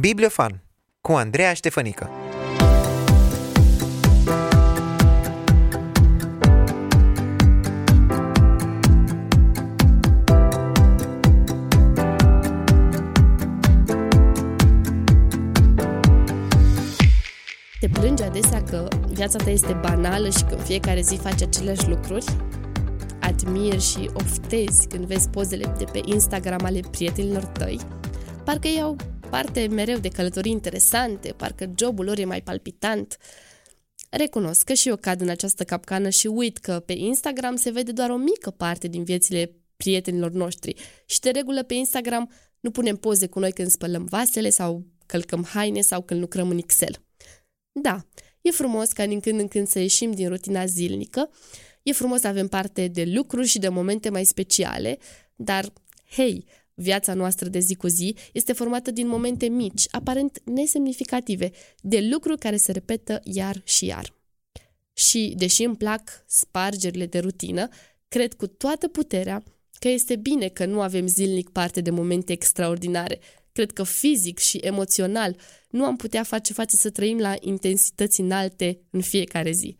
[0.00, 0.62] Bibliofan
[1.00, 2.10] cu Andreea Ștefănică
[17.80, 21.88] Te plângi adesea că viața ta este banală și că în fiecare zi faci aceleași
[21.88, 22.24] lucruri?
[23.20, 27.80] Admiri și oftezi când vezi pozele de pe Instagram ale prietenilor tăi?
[28.44, 28.96] Parcă ei au
[29.30, 33.16] parte mereu de călătorii interesante, parcă jobul lor e mai palpitant.
[34.10, 37.92] Recunosc că și eu cad în această capcană și uit că pe Instagram se vede
[37.92, 40.74] doar o mică parte din viețile prietenilor noștri
[41.06, 45.44] și de regulă pe Instagram nu punem poze cu noi când spălăm vasele sau călcăm
[45.44, 47.04] haine sau când lucrăm în Excel.
[47.72, 48.06] Da,
[48.40, 51.30] e frumos ca din când în când să ieșim din rutina zilnică,
[51.82, 54.98] e frumos să avem parte de lucruri și de momente mai speciale,
[55.34, 55.72] dar,
[56.10, 56.44] hei,
[56.76, 62.38] viața noastră de zi cu zi este formată din momente mici, aparent nesemnificative, de lucruri
[62.38, 64.14] care se repetă iar și iar.
[64.92, 67.68] Și, deși îmi plac spargerile de rutină,
[68.08, 69.42] cred cu toată puterea
[69.78, 73.20] că este bine că nu avem zilnic parte de momente extraordinare,
[73.56, 75.36] Cred că fizic și emoțional
[75.70, 79.76] nu am putea face față să trăim la intensități înalte în fiecare zi.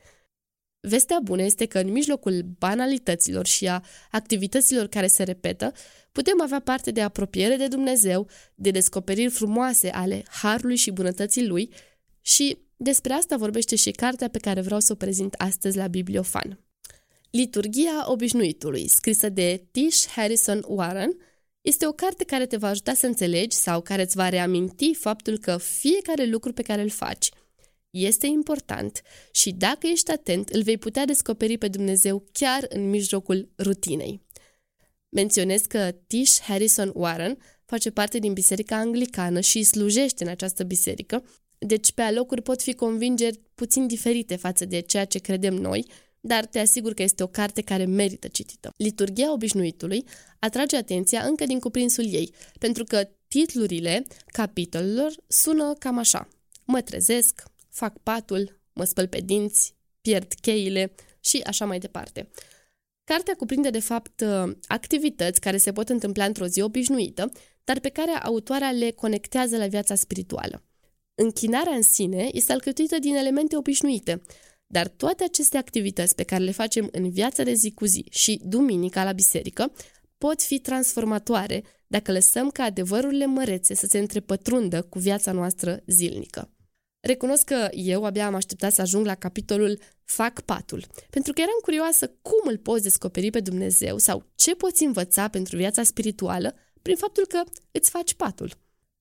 [0.89, 5.73] Vestea bună este că în mijlocul banalităților și a activităților care se repetă,
[6.13, 11.71] putem avea parte de apropiere de Dumnezeu, de descoperiri frumoase ale harului și bunătății lui
[12.21, 16.61] și despre asta vorbește și cartea pe care vreau să o prezint astăzi la Bibliofan.
[17.31, 21.17] Liturgia obișnuitului, scrisă de Tish Harrison Warren,
[21.61, 25.39] este o carte care te va ajuta să înțelegi sau care îți va reaminti faptul
[25.39, 27.29] că fiecare lucru pe care îl faci
[28.05, 29.03] este important
[29.33, 34.21] și dacă ești atent, îl vei putea descoperi pe Dumnezeu chiar în mijlocul rutinei.
[35.09, 41.25] Menționez că Tish Harrison Warren face parte din Biserica Anglicană și slujește în această biserică,
[41.59, 45.87] deci pe alocuri pot fi convingeri puțin diferite față de ceea ce credem noi
[46.27, 48.73] dar te asigur că este o carte care merită citită.
[48.77, 50.05] Liturgia obișnuitului
[50.39, 56.29] atrage atenția încă din cuprinsul ei, pentru că titlurile capitolelor sună cam așa.
[56.65, 57.43] Mă trezesc,
[57.77, 62.31] fac patul, mă spăl pe dinți, pierd cheile și așa mai departe.
[63.05, 64.25] Cartea cuprinde, de fapt,
[64.67, 67.33] activități care se pot întâmpla într-o zi obișnuită,
[67.65, 70.65] dar pe care autoarea le conectează la viața spirituală.
[71.15, 74.23] Închinarea în sine este alcătuită din elemente obișnuite,
[74.67, 78.41] dar toate aceste activități pe care le facem în viața de zi cu zi și
[78.45, 79.73] duminica la biserică
[80.19, 86.56] pot fi transformatoare dacă lăsăm ca adevărurile mărețe să se întrepătrundă cu viața noastră zilnică.
[87.07, 91.59] Recunosc că eu abia am așteptat să ajung la capitolul Fac patul, pentru că eram
[91.63, 96.97] curioasă cum îl poți descoperi pe Dumnezeu sau ce poți învăța pentru viața spirituală prin
[96.97, 98.53] faptul că îți faci patul.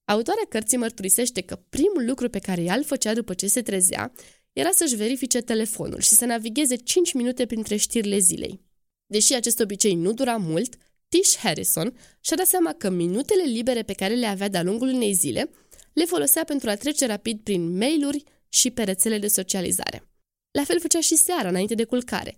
[0.04, 4.12] Autoarea cărții mărturisește că primul lucru pe care ea îl făcea după ce se trezea
[4.52, 8.60] era să-și verifice telefonul și să navigheze 5 minute printre știrile zilei.
[9.06, 10.76] Deși acest obicei nu dura mult,
[11.08, 15.12] Tish Harrison și-a dat seama că minutele libere pe care le avea de-a lungul unei
[15.12, 15.50] zile
[15.96, 20.08] le folosea pentru a trece rapid prin mail-uri și pe rețele de socializare.
[20.50, 22.36] La fel făcea și seara, înainte de culcare.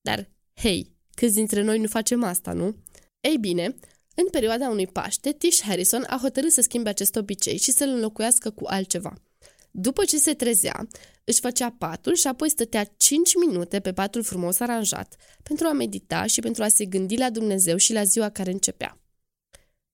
[0.00, 2.76] Dar, hei, câți dintre noi nu facem asta, nu?
[3.20, 3.74] Ei bine,
[4.14, 8.50] în perioada unui Paște, Tish Harrison a hotărât să schimbe acest obicei și să-l înlocuiască
[8.50, 9.14] cu altceva–
[9.70, 10.88] după ce se trezea,
[11.24, 16.26] își făcea patul și apoi stătea 5 minute pe patul frumos aranjat pentru a medita
[16.26, 19.00] și pentru a se gândi la Dumnezeu și la ziua care începea.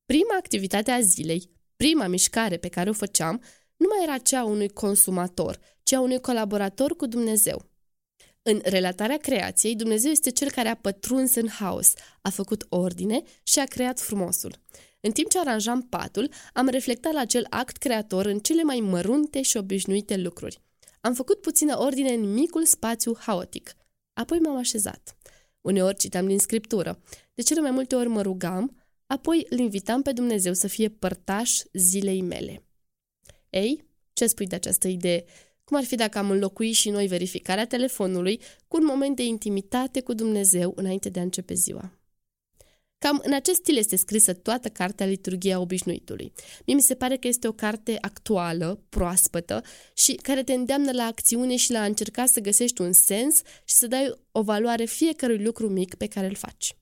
[0.05, 3.43] Prima activitate a zilei, prima mișcare pe care o făceam,
[3.77, 7.73] nu mai era cea a unui consumator, ci a unui colaborator cu Dumnezeu.
[8.43, 11.93] În relatarea creației, Dumnezeu este cel care a pătruns în haos,
[12.23, 14.63] a făcut ordine și a creat frumosul.
[15.01, 19.43] În timp ce aranjam patul, am reflectat la acel act creator în cele mai mărunte
[19.43, 20.61] și obișnuite lucruri.
[21.01, 23.75] Am făcut puțină ordine în micul spațiu haotic.
[24.13, 25.17] Apoi m-am așezat.
[25.61, 27.03] Uneori citam din scriptură.
[27.35, 31.61] De cele mai multe ori mă rugam, apoi îl invitam pe Dumnezeu să fie părtaș
[31.73, 32.65] zilei mele.
[33.51, 35.25] Ei, ce spui de această idee?
[35.65, 40.01] Cum ar fi dacă am înlocui și noi verificarea telefonului cu un moment de intimitate
[40.01, 41.99] cu Dumnezeu înainte de a începe ziua?
[42.99, 46.33] Cam în acest stil este scrisă toată cartea Liturgia Obișnuitului.
[46.67, 49.63] Mie mi se pare că este o carte actuală, proaspătă
[49.95, 53.75] și care te îndeamnă la acțiune și la a încerca să găsești un sens și
[53.75, 56.77] să dai o valoare fiecărui lucru mic pe care îl faci.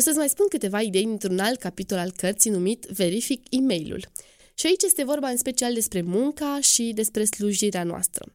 [0.00, 4.08] O să-ți mai spun câteva idei dintr-un alt capitol al cărții numit Verific e-mailul.
[4.54, 8.34] Și aici este vorba în special despre munca și despre slujirea noastră.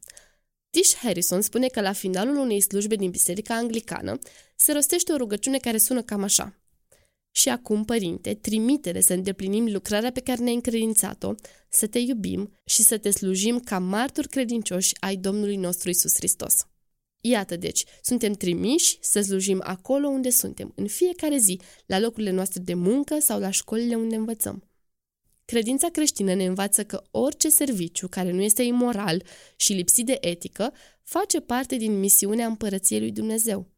[0.69, 4.19] Tish Harrison spune că la finalul unei slujbe din biserica anglicană
[4.56, 6.59] se rostește o rugăciune care sună cam așa.
[7.31, 11.33] Și acum, Părinte, trimite-ne să îndeplinim lucrarea pe care ne-ai încredințat-o,
[11.69, 16.67] să te iubim și să te slujim ca marturi credincioși ai Domnului nostru Isus Hristos.
[17.27, 22.62] Iată deci, suntem trimiși să slujim acolo unde suntem, în fiecare zi, la locurile noastre
[22.62, 24.69] de muncă sau la școlile unde învățăm.
[25.45, 29.24] Credința creștină ne învață că orice serviciu care nu este imoral
[29.56, 30.74] și lipsit de etică
[31.04, 33.72] face parte din misiunea împărăției lui Dumnezeu.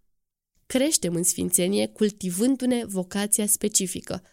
[0.66, 4.24] Creștem în sfințenie cultivându-ne vocația specifică.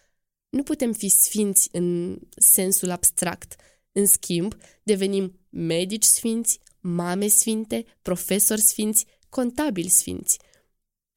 [0.49, 3.55] Nu putem fi sfinți în sensul abstract.
[3.91, 10.39] În schimb, devenim medici sfinți, mame sfinte, profesori sfinți, contabili sfinți.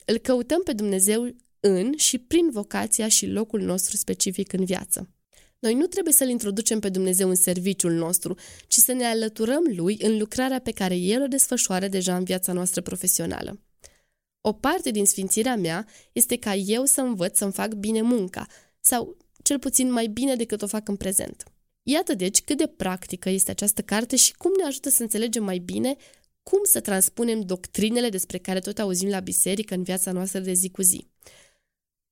[0.04, 5.10] Îl căutăm pe Dumnezeu în și prin vocația și locul nostru specific în viață.
[5.58, 8.34] Noi nu trebuie să-L introducem pe Dumnezeu în serviciul nostru,
[8.66, 12.52] ci să ne alăturăm Lui în lucrarea pe care El o desfășoară deja în viața
[12.52, 13.60] noastră profesională.
[14.40, 18.46] O parte din sfințirea mea este ca eu să învăț să-mi fac bine munca,
[18.80, 21.44] sau cel puțin mai bine decât o fac în prezent.
[21.90, 25.58] Iată deci cât de practică este această carte și cum ne ajută să înțelegem mai
[25.58, 25.96] bine
[26.42, 30.70] cum să transpunem doctrinele despre care tot auzim la biserică în viața noastră de zi
[30.70, 31.06] cu zi.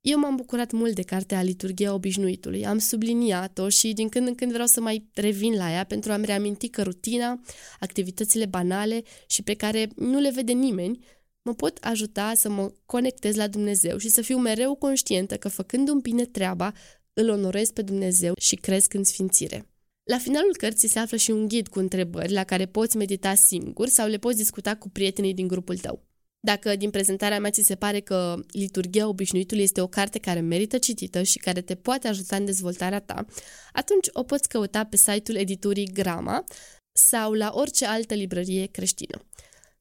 [0.00, 4.52] Eu m-am bucurat mult de cartea Liturghia Obișnuitului, am subliniat-o și din când în când
[4.52, 7.40] vreau să mai revin la ea pentru a-mi reaminti că rutina,
[7.80, 11.04] activitățile banale și pe care nu le vede nimeni,
[11.42, 16.00] mă pot ajuta să mă conectez la Dumnezeu și să fiu mereu conștientă că făcându-mi
[16.00, 16.72] bine treaba,
[17.20, 19.70] îl onorez pe Dumnezeu și cresc în sfințire.
[20.04, 23.88] La finalul cărții se află și un ghid cu întrebări la care poți medita singur
[23.88, 26.04] sau le poți discuta cu prietenii din grupul tău.
[26.40, 30.78] Dacă din prezentarea mea ți se pare că Liturgia Obișnuitului este o carte care merită
[30.78, 33.24] citită și care te poate ajuta în dezvoltarea ta,
[33.72, 36.44] atunci o poți căuta pe site-ul editurii Grama
[36.92, 39.26] sau la orice altă librărie creștină.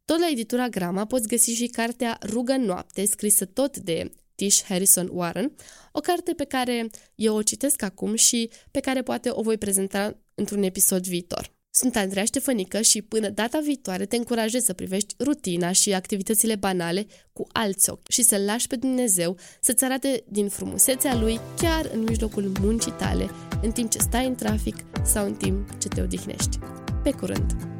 [0.05, 5.09] Tot la editura Grama poți găsi și cartea Rugă noapte, scrisă tot de Tish Harrison
[5.11, 5.55] Warren,
[5.91, 10.17] o carte pe care eu o citesc acum și pe care poate o voi prezenta
[10.35, 11.53] într-un episod viitor.
[11.77, 17.05] Sunt Andreea Ștefănică și până data viitoare te încurajez să privești rutina și activitățile banale
[17.33, 22.03] cu alți ochi și să-L lași pe Dumnezeu să-ți arate din frumusețea Lui chiar în
[22.03, 23.29] mijlocul muncii tale,
[23.61, 26.59] în timp ce stai în trafic sau în timp ce te odihnești.
[27.03, 27.74] Pe curând!